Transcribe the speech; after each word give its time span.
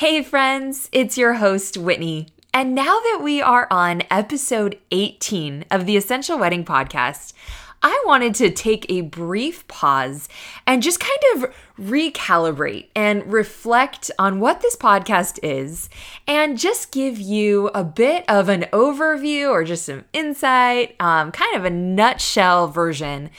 Hey, 0.00 0.22
friends, 0.22 0.90
it's 0.92 1.16
your 1.16 1.32
host, 1.32 1.78
Whitney. 1.78 2.28
And 2.52 2.74
now 2.74 3.00
that 3.00 3.20
we 3.22 3.40
are 3.40 3.66
on 3.70 4.02
episode 4.10 4.78
18 4.90 5.64
of 5.70 5.86
the 5.86 5.96
Essential 5.96 6.38
Wedding 6.38 6.66
Podcast, 6.66 7.32
I 7.82 8.02
wanted 8.04 8.34
to 8.34 8.50
take 8.50 8.84
a 8.90 9.00
brief 9.00 9.66
pause 9.68 10.28
and 10.66 10.82
just 10.82 11.00
kind 11.00 11.18
of 11.34 11.50
recalibrate 11.80 12.88
and 12.94 13.32
reflect 13.32 14.10
on 14.18 14.38
what 14.38 14.60
this 14.60 14.76
podcast 14.76 15.38
is 15.42 15.88
and 16.28 16.58
just 16.58 16.92
give 16.92 17.18
you 17.18 17.68
a 17.68 17.82
bit 17.82 18.26
of 18.28 18.50
an 18.50 18.66
overview 18.74 19.48
or 19.48 19.64
just 19.64 19.86
some 19.86 20.04
insight, 20.12 20.94
um, 21.00 21.32
kind 21.32 21.56
of 21.56 21.64
a 21.64 21.70
nutshell 21.70 22.68
version 22.68 23.30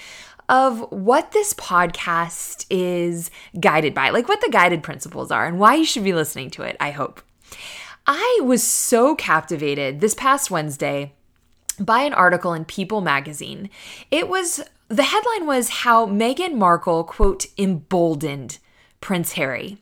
of 0.49 0.79
what 0.91 1.31
this 1.31 1.53
podcast 1.53 2.65
is 2.69 3.29
guided 3.59 3.93
by, 3.93 4.09
like 4.09 4.27
what 4.27 4.41
the 4.41 4.49
guided 4.49 4.83
principles 4.83 5.31
are 5.31 5.45
and 5.45 5.59
why 5.59 5.75
you 5.75 5.85
should 5.85 6.03
be 6.03 6.13
listening 6.13 6.49
to 6.51 6.63
it, 6.63 6.77
I 6.79 6.91
hope. 6.91 7.21
I 8.05 8.39
was 8.43 8.63
so 8.63 9.15
captivated 9.15 9.99
this 9.99 10.13
past 10.13 10.49
Wednesday 10.49 11.13
by 11.79 12.01
an 12.01 12.13
article 12.13 12.53
in 12.53 12.65
People 12.65 13.01
magazine. 13.01 13.69
It 14.09 14.29
was 14.29 14.63
the 14.87 15.03
headline 15.03 15.45
was 15.45 15.69
how 15.69 16.05
Meghan 16.05 16.55
Markle, 16.55 17.03
quote, 17.03 17.45
emboldened 17.57 18.59
Prince 19.01 19.33
Harry. 19.33 19.77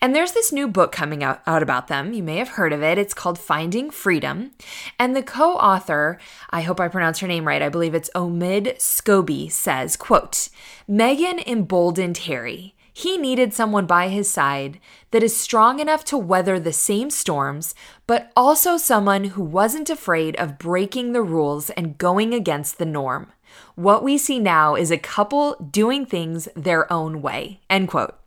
And 0.00 0.14
there's 0.14 0.32
this 0.32 0.52
new 0.52 0.68
book 0.68 0.92
coming 0.92 1.24
out, 1.24 1.42
out 1.46 1.62
about 1.62 1.88
them. 1.88 2.12
You 2.12 2.22
may 2.22 2.36
have 2.36 2.50
heard 2.50 2.72
of 2.72 2.82
it. 2.82 2.98
It's 2.98 3.14
called 3.14 3.38
Finding 3.38 3.90
Freedom. 3.90 4.52
And 4.98 5.16
the 5.16 5.22
co-author, 5.22 6.18
I 6.50 6.62
hope 6.62 6.80
I 6.80 6.88
pronounce 6.88 7.18
her 7.18 7.26
name 7.26 7.46
right, 7.46 7.62
I 7.62 7.68
believe 7.68 7.94
it's 7.94 8.10
Omid 8.14 8.76
Scobie, 8.78 9.50
says, 9.50 9.96
quote, 9.96 10.48
Meghan 10.88 11.44
emboldened 11.46 12.18
Harry. 12.18 12.74
He 12.92 13.16
needed 13.16 13.54
someone 13.54 13.86
by 13.86 14.08
his 14.08 14.28
side 14.28 14.80
that 15.12 15.22
is 15.22 15.36
strong 15.36 15.78
enough 15.78 16.04
to 16.06 16.18
weather 16.18 16.58
the 16.58 16.72
same 16.72 17.10
storms, 17.10 17.72
but 18.08 18.32
also 18.36 18.76
someone 18.76 19.24
who 19.24 19.42
wasn't 19.44 19.88
afraid 19.88 20.34
of 20.34 20.58
breaking 20.58 21.12
the 21.12 21.22
rules 21.22 21.70
and 21.70 21.96
going 21.96 22.34
against 22.34 22.78
the 22.78 22.84
norm. 22.84 23.32
What 23.76 24.02
we 24.02 24.18
see 24.18 24.40
now 24.40 24.74
is 24.74 24.90
a 24.90 24.98
couple 24.98 25.54
doing 25.54 26.06
things 26.06 26.48
their 26.56 26.92
own 26.92 27.22
way. 27.22 27.60
End 27.70 27.86
quote. 27.86 28.17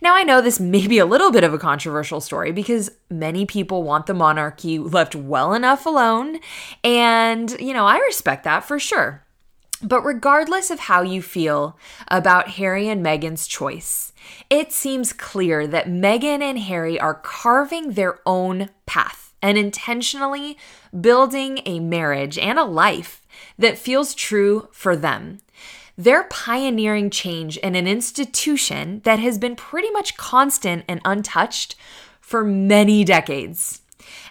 Now, 0.00 0.14
I 0.14 0.22
know 0.22 0.40
this 0.40 0.60
may 0.60 0.86
be 0.86 0.98
a 0.98 1.06
little 1.06 1.30
bit 1.30 1.44
of 1.44 1.52
a 1.52 1.58
controversial 1.58 2.20
story 2.20 2.52
because 2.52 2.90
many 3.10 3.44
people 3.44 3.82
want 3.82 4.06
the 4.06 4.14
monarchy 4.14 4.78
left 4.78 5.14
well 5.14 5.52
enough 5.52 5.86
alone. 5.86 6.38
And, 6.82 7.50
you 7.60 7.74
know, 7.74 7.86
I 7.86 7.98
respect 7.98 8.44
that 8.44 8.64
for 8.64 8.78
sure. 8.78 9.24
But 9.82 10.02
regardless 10.02 10.70
of 10.70 10.80
how 10.80 11.02
you 11.02 11.22
feel 11.22 11.78
about 12.08 12.50
Harry 12.50 12.88
and 12.88 13.04
Meghan's 13.04 13.46
choice, 13.46 14.12
it 14.50 14.72
seems 14.72 15.12
clear 15.12 15.66
that 15.66 15.88
Meghan 15.88 16.42
and 16.42 16.58
Harry 16.58 17.00
are 17.00 17.14
carving 17.14 17.92
their 17.92 18.18
own 18.26 18.68
path 18.84 19.34
and 19.40 19.56
intentionally 19.56 20.58
building 20.98 21.60
a 21.64 21.80
marriage 21.80 22.36
and 22.36 22.58
a 22.58 22.64
life 22.64 23.22
that 23.58 23.78
feels 23.78 24.14
true 24.14 24.68
for 24.70 24.94
them. 24.96 25.38
They're 26.00 26.24
pioneering 26.24 27.10
change 27.10 27.58
in 27.58 27.74
an 27.74 27.86
institution 27.86 29.02
that 29.04 29.18
has 29.18 29.36
been 29.36 29.54
pretty 29.54 29.90
much 29.90 30.16
constant 30.16 30.82
and 30.88 30.98
untouched 31.04 31.76
for 32.22 32.42
many 32.42 33.04
decades. 33.04 33.82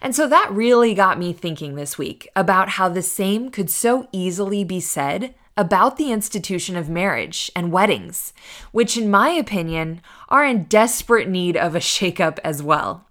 And 0.02 0.16
so 0.16 0.28
that 0.28 0.52
really 0.52 0.96
got 0.96 1.20
me 1.20 1.32
thinking 1.32 1.76
this 1.76 1.96
week 1.96 2.28
about 2.36 2.70
how 2.70 2.90
the 2.90 3.04
same 3.04 3.52
could 3.52 3.70
so 3.70 4.08
easily 4.12 4.64
be 4.64 4.80
said 4.80 5.36
about 5.56 5.98
the 5.98 6.12
institution 6.12 6.76
of 6.76 6.90
marriage 6.90 7.52
and 7.56 7.72
weddings, 7.72 8.34
which, 8.72 8.98
in 8.98 9.12
my 9.12 9.30
opinion, 9.30 10.02
are 10.28 10.44
in 10.44 10.64
desperate 10.64 11.30
need 11.30 11.56
of 11.56 11.76
a 11.76 11.80
shakeup 11.80 12.40
as 12.44 12.64
well. 12.64 13.06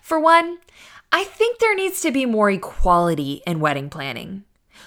For 0.00 0.20
one, 0.20 0.58
I 1.10 1.24
think 1.24 1.58
there 1.58 1.74
needs 1.74 2.00
to 2.02 2.12
be 2.12 2.24
more 2.24 2.52
equality 2.52 3.42
in 3.48 3.58
wedding 3.58 3.90
planning. 3.90 4.44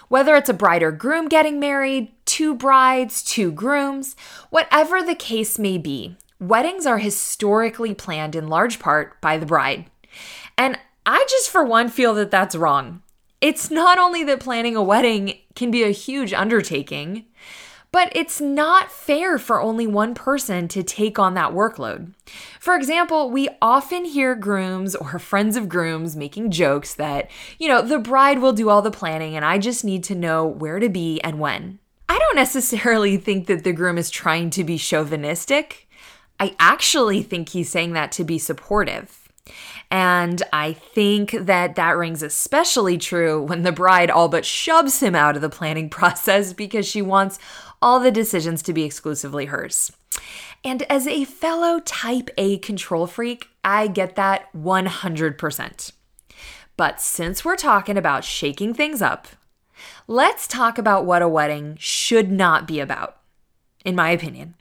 Whether 0.10 0.36
it's 0.36 0.50
a 0.50 0.54
bride 0.54 0.84
or 0.84 0.92
groom 0.92 1.28
getting 1.28 1.60
married, 1.60 2.12
two 2.26 2.56
brides, 2.56 3.24
two 3.24 3.52
grooms, 3.52 4.16
whatever 4.50 5.02
the 5.04 5.16
case 5.16 5.60
may 5.60 5.78
be, 5.78 6.18
weddings 6.40 6.88
are 6.88 6.98
historically 6.98 7.94
planned 7.94 8.36
in 8.36 8.48
large 8.48 8.80
part 8.80 9.22
by 9.22 9.38
the 9.38 9.46
bride. 9.46 9.86
And 10.58 10.80
I 11.06 11.26
just, 11.30 11.50
for 11.50 11.64
one, 11.64 11.90
feel 11.90 12.16
that 12.16 12.32
that's 12.32 12.56
wrong. 12.56 13.04
It's 13.40 13.70
not 13.70 14.00
only 14.00 14.24
that 14.24 14.40
planning 14.40 14.76
a 14.76 14.84
wedding 14.84 15.38
can 15.56 15.70
be 15.70 15.84
a 15.84 15.92
huge 15.92 16.34
undertaking, 16.34 17.26
but 17.92 18.12
it's 18.16 18.40
not 18.40 18.92
fair 18.92 19.38
for 19.38 19.62
only 19.62 19.88
one 19.88 20.14
person 20.14 20.68
to 20.68 20.84
take 20.84 21.18
on 21.18 21.34
that 21.34 21.54
workload. 21.54 22.14
For 22.60 22.76
example, 22.76 23.32
we 23.32 23.50
often 23.62 24.06
hear 24.06 24.36
grooms 24.36 24.96
or 24.96 25.18
friends 25.18 25.56
of 25.56 25.70
grooms 25.70 26.16
making 26.16 26.52
jokes 26.52 26.94
that, 26.96 27.30
you 27.58 27.68
know, 27.68 27.82
the 27.82 28.00
bride 28.00 28.40
will 28.40 28.54
do 28.54 28.70
all 28.70 28.82
the 28.82 28.92
planning 28.92 29.36
and 29.36 29.44
I 29.44 29.58
just 29.58 29.84
need 29.84 30.04
to 30.06 30.16
know 30.16 30.46
where 30.46 30.80
to 30.80 30.90
be 30.90 31.20
and 31.22 31.40
when. 31.40 31.80
I 32.08 32.18
don't 32.18 32.36
necessarily 32.36 33.18
think 33.18 33.48
that 33.48 33.64
the 33.64 33.74
groom 33.74 33.98
is 33.98 34.10
trying 34.10 34.50
to 34.52 34.64
be 34.64 34.78
chauvinistic. 34.78 35.88
I 36.40 36.56
actually 36.60 37.24
think 37.24 37.50
he's 37.50 37.70
saying 37.70 37.94
that 37.94 38.12
to 38.14 38.24
be 38.24 38.40
supportive. 38.40 39.20
And 39.92 40.42
I 40.54 40.74
think 40.74 41.32
that 41.32 41.76
that 41.76 41.98
rings 41.98 42.22
especially 42.22 42.98
true 42.98 43.42
when 43.42 43.64
the 43.64 43.72
bride 43.72 44.12
all 44.12 44.30
but 44.30 44.46
shoves 44.46 45.00
him 45.00 45.16
out 45.16 45.36
of 45.36 45.42
the 45.42 45.50
planning 45.50 45.90
process 45.90 46.54
because 46.54 46.88
she 46.88 47.02
wants 47.02 47.40
all 47.82 48.00
the 48.00 48.12
decisions 48.12 48.62
to 48.64 48.74
be 48.74 48.84
exclusively 48.84 49.46
hers. 49.46 49.92
And 50.64 50.84
as 50.84 51.08
a 51.08 51.26
fellow 51.26 51.80
type 51.80 52.30
A 52.38 52.58
control 52.58 53.08
freak, 53.08 53.48
I 53.64 53.88
get 53.88 54.16
that 54.16 54.52
100%. 54.54 55.92
But 56.76 57.02
since 57.02 57.44
we're 57.44 57.56
talking 57.56 57.98
about 57.98 58.24
shaking 58.24 58.74
things 58.74 59.02
up, 59.02 59.28
let's 60.08 60.48
talk 60.48 60.78
about 60.78 61.06
what 61.06 61.22
a 61.22 61.28
wedding 61.28 61.78
should 61.80 62.32
not 62.32 62.68
be 62.68 62.80
about, 62.80 63.18
in 63.86 63.96
my 63.96 64.10
opinion. 64.12 64.56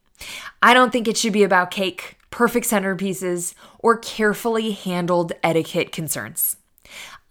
I 0.62 0.75
don't 0.75 0.93
think 0.93 1.06
it 1.06 1.17
should 1.17 1.33
be 1.33 1.45
about 1.45 1.71
cake 1.71 2.19
perfect 2.31 2.67
centerpieces, 2.67 3.55
or 3.79 3.99
carefully 3.99 4.73
handled 4.73 5.33
etiquette 5.43 5.93
concerns. 5.93 6.56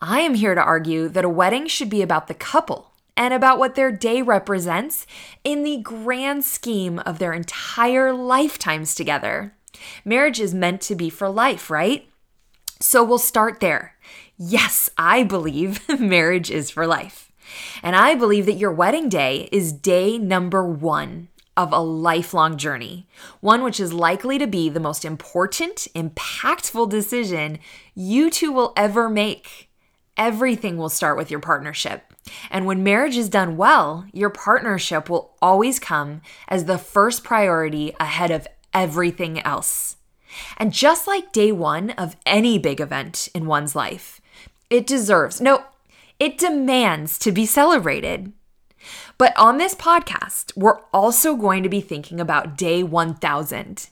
I 0.02 0.22
am 0.22 0.36
here 0.36 0.56
to 0.56 0.62
argue 0.62 1.08
that 1.10 1.26
a 1.26 1.30
wedding 1.30 1.68
should 1.68 1.90
be 1.90 2.02
about 2.02 2.28
the 2.28 2.34
couple 2.34 2.92
and 3.18 3.34
about 3.34 3.60
what 3.60 3.76
their 3.76 3.92
day 3.92 4.22
represents 4.22 5.06
in 5.44 5.64
the 5.64 5.78
grand 5.78 6.46
scheme 6.46 7.00
of 7.00 7.20
their 7.20 7.34
entire 7.34 8.14
lifetimes 8.14 8.96
together. 8.96 9.54
Marriage 10.06 10.40
is 10.40 10.54
meant 10.54 10.82
to 10.82 10.96
be 10.96 11.10
for 11.10 11.28
life, 11.28 11.70
right? 11.70 12.08
So 12.80 13.04
we'll 13.04 13.18
start 13.18 13.60
there. 13.60 13.96
Yes, 14.38 14.90
I 14.98 15.24
believe 15.24 15.82
marriage 16.00 16.52
is 16.52 16.70
for 16.70 16.86
life. 16.86 17.32
And 17.82 17.96
I 17.96 18.16
believe 18.16 18.46
that 18.46 18.54
your 18.54 18.72
wedding 18.72 19.10
day 19.10 19.50
is 19.52 19.72
day 19.72 20.18
number 20.18 20.66
one 20.66 21.30
of 21.56 21.74
a 21.74 21.80
lifelong 21.80 22.56
journey, 22.56 23.08
one 23.40 23.64
which 23.64 23.80
is 23.80 23.92
likely 23.92 24.38
to 24.38 24.46
be 24.46 24.70
the 24.70 24.80
most 24.80 25.04
important, 25.04 25.88
impactful 25.96 26.90
decision 26.90 27.58
you 27.96 28.30
two 28.30 28.52
will 28.52 28.74
ever 28.78 29.10
make. 29.10 29.70
Everything 30.16 30.78
will 30.78 30.90
start 30.90 31.18
with 31.18 31.32
your 31.32 31.40
partnership. 31.40 32.14
And 32.50 32.66
when 32.66 32.84
marriage 32.84 33.18
is 33.18 33.30
done 33.30 33.58
well, 33.58 34.06
your 34.14 34.30
partnership 34.30 35.10
will 35.10 35.36
always 35.42 35.80
come 35.80 36.22
as 36.48 36.66
the 36.66 36.78
first 36.78 37.24
priority 37.24 37.94
ahead 38.00 38.32
of 38.32 38.48
everything 38.74 39.40
else. 39.42 39.98
And 40.58 40.74
just 40.74 41.08
like 41.08 41.32
day 41.32 41.52
one 41.52 41.92
of 41.92 42.16
any 42.26 42.58
big 42.60 42.80
event 42.80 43.30
in 43.34 43.46
one's 43.46 43.76
life, 43.76 44.22
it 44.70 44.86
deserves, 44.86 45.40
no, 45.40 45.64
it 46.20 46.38
demands 46.38 47.18
to 47.20 47.32
be 47.32 47.46
celebrated. 47.46 48.34
But 49.18 49.36
on 49.38 49.58
this 49.58 49.74
podcast, 49.74 50.56
we're 50.56 50.80
also 50.94 51.36
going 51.36 51.64
to 51.64 51.70
be 51.70 51.82
thinking 51.82 52.20
about 52.20 52.58
day 52.58 52.84
1000. 52.84 53.90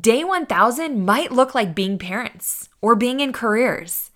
Day 0.00 0.24
1000 0.24 1.04
might 1.04 1.32
look 1.32 1.54
like 1.54 1.74
being 1.74 1.98
parents 1.98 2.68
or 2.80 2.94
being 2.94 3.20
in 3.20 3.32
careers, 3.32 4.10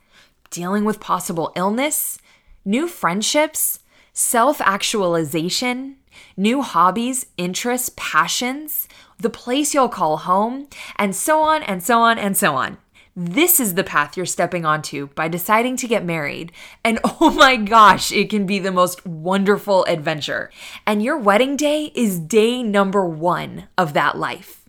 dealing 0.50 0.84
with 0.84 1.00
possible 1.00 1.52
illness, 1.56 2.18
new 2.64 2.86
friendships, 2.88 3.80
self 4.12 4.60
actualization, 4.60 5.96
new 6.36 6.62
hobbies, 6.62 7.26
interests, 7.36 7.90
passions, 7.96 8.88
the 9.18 9.30
place 9.30 9.74
you'll 9.74 9.88
call 9.88 10.18
home, 10.18 10.68
and 10.96 11.14
so 11.14 11.42
on 11.42 11.62
and 11.62 11.82
so 11.82 12.00
on 12.00 12.18
and 12.18 12.36
so 12.36 12.54
on. 12.54 12.78
This 13.16 13.58
is 13.58 13.74
the 13.74 13.84
path 13.84 14.16
you're 14.16 14.24
stepping 14.24 14.64
onto 14.64 15.08
by 15.08 15.28
deciding 15.28 15.76
to 15.78 15.88
get 15.88 16.04
married. 16.04 16.52
And 16.84 17.00
oh 17.04 17.30
my 17.30 17.56
gosh, 17.56 18.12
it 18.12 18.30
can 18.30 18.46
be 18.46 18.58
the 18.58 18.72
most 18.72 19.04
wonderful 19.04 19.84
adventure. 19.84 20.50
And 20.86 21.02
your 21.02 21.18
wedding 21.18 21.56
day 21.56 21.92
is 21.94 22.18
day 22.18 22.62
number 22.62 23.04
one 23.04 23.68
of 23.76 23.92
that 23.94 24.16
life. 24.16 24.64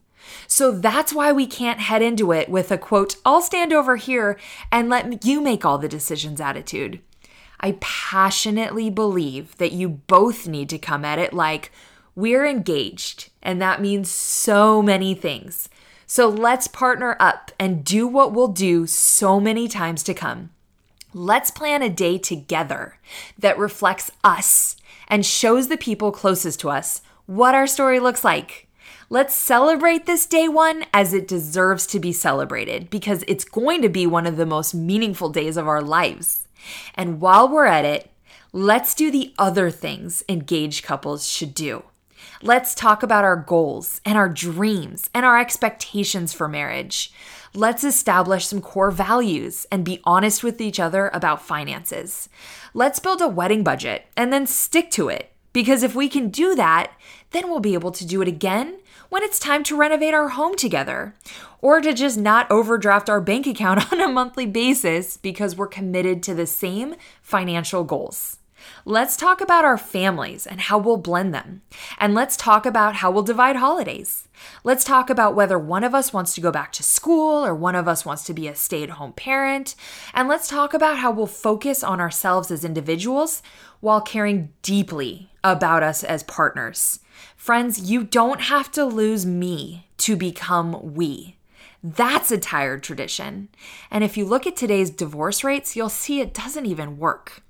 So 0.48 0.72
that's 0.72 1.14
why 1.14 1.32
we 1.32 1.48
can't 1.48 1.80
head 1.80 2.02
into 2.02 2.34
it 2.34 2.50
with 2.50 2.72
a 2.72 2.78
quote, 2.78 3.16
I'll 3.24 3.42
stand 3.42 3.72
over 3.72 3.96
here 3.96 4.38
and 4.70 4.90
let 4.90 5.24
you 5.24 5.40
make 5.40 5.64
all 5.64 5.78
the 5.78 5.88
decisions 5.88 6.42
attitude. 6.42 7.00
I 7.62 7.78
passionately 7.80 8.90
believe 8.90 9.56
that 9.58 9.72
you 9.72 9.88
both 9.88 10.48
need 10.48 10.68
to 10.70 10.78
come 10.78 11.06
at 11.06 11.20
it 11.20 11.34
like, 11.34 11.72
we're 12.16 12.46
engaged, 12.46 13.30
and 13.42 13.62
that 13.62 13.82
means 13.82 14.12
so 14.12 14.82
many 14.82 15.14
things. 15.14 15.70
So 16.06 16.28
let's 16.28 16.68
partner 16.68 17.16
up 17.20 17.52
and 17.58 17.86
do 17.86 18.06
what 18.06 18.34
we'll 18.34 18.50
do 18.50 18.86
so 18.86 19.40
many 19.40 19.70
times 19.70 20.04
to 20.04 20.14
come. 20.14 20.50
Let's 21.14 21.52
plan 21.52 21.82
a 21.82 21.90
day 21.90 22.18
together 22.18 22.98
that 23.38 23.58
reflects 23.58 24.12
us 24.24 24.76
and 25.08 25.26
shows 25.26 25.68
the 25.68 25.78
people 25.78 26.12
closest 26.12 26.60
to 26.62 26.70
us 26.70 27.02
what 27.28 27.56
our 27.56 27.68
story 27.68 28.00
looks 28.00 28.26
like. 28.26 28.68
Let's 29.10 29.36
celebrate 29.36 30.06
this 30.06 30.26
day 30.26 30.48
one 30.48 30.86
as 30.94 31.14
it 31.14 31.28
deserves 31.28 31.86
to 31.88 32.00
be 32.00 32.14
celebrated 32.14 32.90
because 32.90 33.24
it's 33.28 33.44
going 33.44 33.82
to 33.82 33.90
be 33.90 34.08
one 34.08 34.26
of 34.26 34.38
the 34.38 34.46
most 34.46 34.74
meaningful 34.74 35.30
days 35.30 35.58
of 35.58 35.68
our 35.68 35.82
lives. 35.82 36.48
And 36.96 37.22
while 37.22 37.48
we're 37.48 37.66
at 37.66 37.86
it, 37.86 38.10
let's 38.54 38.94
do 38.96 39.12
the 39.12 39.34
other 39.38 39.70
things 39.70 40.24
engaged 40.28 40.84
couples 40.84 41.28
should 41.28 41.54
do. 41.54 41.84
Let's 42.44 42.74
talk 42.74 43.04
about 43.04 43.24
our 43.24 43.36
goals 43.36 44.02
and 44.06 44.18
our 44.18 44.30
dreams 44.30 45.10
and 45.14 45.26
our 45.26 45.40
expectations 45.40 46.34
for 46.34 46.48
marriage. 46.48 47.14
Let's 47.54 47.84
establish 47.84 48.48
some 48.48 48.62
core 48.62 48.92
values 48.92 49.68
and 49.72 49.84
be 49.84 50.00
honest 50.06 50.44
with 50.44 50.62
each 50.62 50.80
other 50.80 51.10
about 51.14 51.42
finances. 51.42 52.30
Let's 52.74 53.00
build 53.00 53.22
a 53.22 53.28
wedding 53.28 53.64
budget 53.64 54.08
and 54.16 54.32
then 54.32 54.48
stick 54.48 54.90
to 54.92 55.10
it. 55.10 55.31
Because 55.54 55.84
if 55.84 55.96
we 55.96 56.08
can 56.08 56.30
do 56.30 56.56
that, 56.56 56.94
then 57.32 57.50
we'll 57.50 57.60
be 57.60 57.74
able 57.74 57.92
to 57.92 58.06
do 58.06 58.22
it 58.22 58.28
again 58.28 58.80
when 59.10 59.24
it's 59.24 59.40
time 59.40 59.62
to 59.62 59.76
renovate 59.76 60.14
our 60.14 60.30
home 60.30 60.56
together, 60.56 61.14
or 61.62 61.82
to 61.82 61.94
just 61.94 62.18
not 62.18 62.50
overdraft 62.50 63.10
our 63.10 63.20
bank 63.20 63.46
account 63.46 63.92
on 63.92 64.00
a 64.00 64.08
monthly 64.08 64.46
basis 64.46 65.18
because 65.18 65.56
we're 65.56 65.68
committed 65.68 66.24
to 66.24 66.34
the 66.34 66.48
same 66.48 66.96
financial 67.22 67.84
goals. 67.84 68.38
Let's 68.86 69.18
talk 69.18 69.42
about 69.42 69.66
our 69.66 69.78
families 69.78 70.48
and 70.48 70.62
how 70.62 70.78
we'll 70.78 70.98
blend 70.98 71.34
them. 71.34 71.62
And 72.00 72.14
let's 72.14 72.38
talk 72.38 72.66
about 72.66 72.96
how 72.96 73.12
we'll 73.12 73.24
divide 73.24 73.58
holidays. 73.58 74.28
Let's 74.64 74.84
talk 74.84 75.10
about 75.10 75.36
whether 75.36 75.60
one 75.60 75.84
of 75.84 75.94
us 75.94 76.14
wants 76.14 76.34
to 76.36 76.42
go 76.42 76.52
back 76.52 76.72
to 76.74 76.84
school 76.84 77.46
or 77.46 77.54
one 77.54 77.76
of 77.76 77.88
us 77.88 78.06
wants 78.06 78.24
to 78.26 78.34
be 78.34 78.48
a 78.48 78.56
stay 78.56 78.84
at 78.84 78.92
home 78.92 79.14
parent. 79.14 79.76
And 80.14 80.28
let's 80.28 80.48
talk 80.48 80.74
about 80.74 81.00
how 81.00 81.12
we'll 81.12 81.28
focus 81.28 81.84
on 81.84 82.00
ourselves 82.00 82.50
as 82.50 82.64
individuals 82.64 83.44
while 83.82 84.02
caring 84.02 84.54
deeply 84.62 85.31
about 85.44 85.84
us 85.84 86.04
as 86.04 86.24
partners. 86.24 87.00
Friends, 87.36 87.90
you 87.90 88.04
don't 88.04 88.42
have 88.42 88.72
to 88.72 88.86
lose 88.86 89.26
me 89.26 89.88
to 89.98 90.16
become 90.16 90.94
we. 90.94 91.38
That's 91.84 92.32
a 92.32 92.38
tired 92.38 92.84
tradition. 92.84 93.50
And 93.90 94.04
if 94.04 94.16
you 94.16 94.26
look 94.26 94.46
at 94.46 94.56
today's 94.56 94.92
divorce 94.92 95.44
rates, 95.44 95.76
you'll 95.76 95.90
see 95.90 96.22
it 96.22 96.34
doesn't 96.34 96.68
even 96.68 96.98
work. 96.98 97.42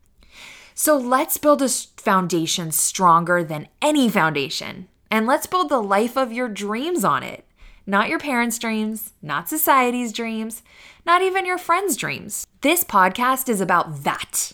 So 0.74 0.98
let's 0.98 1.38
build 1.38 1.62
a 1.62 1.70
foundation 1.70 2.72
stronger 2.72 3.44
than 3.44 3.68
any 3.82 4.10
foundation. 4.10 4.88
And 5.10 5.28
let's 5.28 5.48
build 5.48 5.70
the 5.70 5.84
life 5.84 6.16
of 6.16 6.32
your 6.32 6.48
dreams 6.48 7.04
on 7.04 7.24
it. 7.24 7.46
Not 7.86 8.08
your 8.08 8.20
parents' 8.20 8.58
dreams, 8.58 9.12
not 9.22 9.50
society's 9.50 10.14
dreams, 10.14 10.64
not 11.06 11.22
even 11.22 11.46
your 11.46 11.58
friends' 11.58 11.98
dreams. 11.98 12.48
This 12.62 12.84
podcast 12.86 13.50
is 13.50 13.60
about 13.60 14.04
that. 14.04 14.54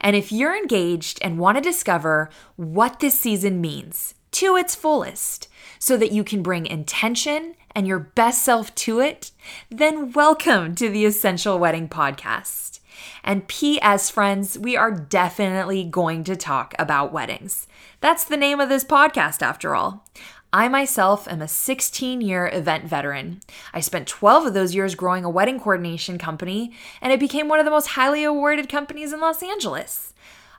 And 0.00 0.16
if 0.16 0.32
you're 0.32 0.56
engaged 0.56 1.18
and 1.22 1.38
want 1.38 1.56
to 1.56 1.62
discover 1.62 2.30
what 2.56 3.00
this 3.00 3.18
season 3.18 3.60
means 3.60 4.14
to 4.32 4.56
its 4.56 4.74
fullest, 4.74 5.48
so 5.78 5.96
that 5.96 6.12
you 6.12 6.22
can 6.22 6.42
bring 6.42 6.66
intention 6.66 7.54
and 7.74 7.86
your 7.86 7.98
best 7.98 8.42
self 8.42 8.74
to 8.74 9.00
it, 9.00 9.30
then 9.70 10.12
welcome 10.12 10.74
to 10.74 10.88
the 10.88 11.04
Essential 11.04 11.58
Wedding 11.58 11.88
Podcast. 11.88 12.80
And 13.24 13.48
P.S., 13.48 14.10
friends, 14.10 14.58
we 14.58 14.76
are 14.76 14.90
definitely 14.90 15.84
going 15.84 16.24
to 16.24 16.36
talk 16.36 16.74
about 16.78 17.12
weddings. 17.12 17.66
That's 18.00 18.24
the 18.24 18.36
name 18.36 18.60
of 18.60 18.68
this 18.68 18.84
podcast, 18.84 19.40
after 19.40 19.74
all. 19.74 20.06
I 20.52 20.66
myself 20.66 21.28
am 21.28 21.42
a 21.42 21.48
16 21.48 22.20
year 22.20 22.50
event 22.52 22.84
veteran. 22.84 23.40
I 23.72 23.78
spent 23.78 24.08
12 24.08 24.46
of 24.46 24.54
those 24.54 24.74
years 24.74 24.96
growing 24.96 25.24
a 25.24 25.30
wedding 25.30 25.60
coordination 25.60 26.18
company, 26.18 26.72
and 27.00 27.12
it 27.12 27.20
became 27.20 27.46
one 27.46 27.60
of 27.60 27.64
the 27.64 27.70
most 27.70 27.88
highly 27.88 28.24
awarded 28.24 28.68
companies 28.68 29.12
in 29.12 29.20
Los 29.20 29.44
Angeles. 29.44 30.12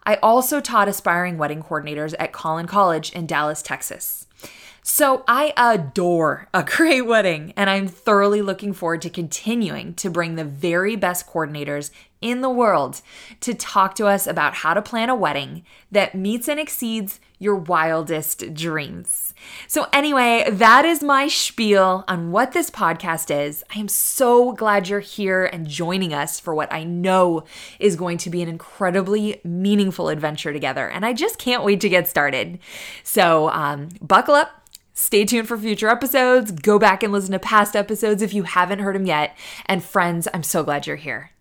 I 0.05 0.15
also 0.15 0.61
taught 0.61 0.88
aspiring 0.88 1.38
wedding 1.38 1.61
coordinators 1.61 2.15
at 2.19 2.31
Collin 2.31 2.67
College 2.67 3.11
in 3.11 3.27
Dallas, 3.27 3.61
Texas. 3.61 4.27
So 4.81 5.23
I 5.27 5.53
adore 5.57 6.47
a 6.53 6.63
great 6.77 7.01
wedding, 7.01 7.53
and 7.57 7.69
I'm 7.69 7.88
thoroughly 7.88 8.41
looking 8.41 8.71
forward 8.71 9.01
to 9.01 9.09
continuing 9.09 9.93
to 9.95 10.09
bring 10.09 10.35
the 10.35 10.45
very 10.45 10.95
best 10.95 11.27
coordinators 11.27 11.91
in 12.21 12.41
the 12.41 12.50
world 12.50 13.01
to 13.41 13.53
talk 13.53 13.95
to 13.95 14.06
us 14.06 14.27
about 14.27 14.56
how 14.56 14.73
to 14.73 14.81
plan 14.81 15.09
a 15.09 15.15
wedding 15.15 15.63
that 15.91 16.15
meets 16.15 16.47
and 16.47 16.59
exceeds 16.59 17.19
your 17.39 17.56
wildest 17.56 18.53
dreams. 18.53 19.33
So, 19.68 19.88
anyway, 19.91 20.45
that 20.47 20.85
is 20.85 21.01
my 21.01 21.27
spiel 21.27 22.03
on 22.07 22.31
what 22.31 22.51
this 22.51 22.69
podcast 22.69 23.35
is. 23.35 23.63
I 23.75 23.79
am 23.79 23.88
so 23.88 24.53
glad 24.53 24.88
you're 24.88 25.00
here 25.00 25.45
and 25.45 25.68
joining 25.68 26.13
us 26.13 26.39
for 26.39 26.53
what 26.53 26.71
I 26.71 26.83
know 26.83 27.44
is 27.79 27.95
going 27.95 28.19
to 28.19 28.29
be 28.29 28.44
an 28.44 28.50
incredibly 28.50 29.41
meaningful 29.44 30.09
adventure 30.09 30.53
together. 30.53 30.88
And 30.88 31.03
I 31.03 31.13
just 31.13 31.39
can't 31.39 31.63
wait 31.63 31.81
to 31.81 31.89
get 31.89 32.07
started. 32.07 32.59
So, 33.03 33.50
um, 33.50 33.89
buckle 34.01 34.35
up 34.35 34.62
Stay 34.94 35.25
tuned 35.25 35.47
for 35.47 35.57
future 35.57 35.88
episodes. 35.88 36.51
Go 36.51 36.77
back 36.77 37.01
and 37.01 37.12
listen 37.12 37.31
to 37.31 37.39
past 37.39 37.75
episodes 37.75 38.21
if 38.21 38.33
you 38.33 38.44
haven't 38.44 38.79
heard 38.79 38.94
them 38.94 39.06
yet. 39.06 39.35
And 39.65 39.83
friends, 39.83 40.27
I'm 40.33 40.44
so 40.44 40.63
glad 40.63 40.85
you're 40.85 40.97
here. 40.97 41.31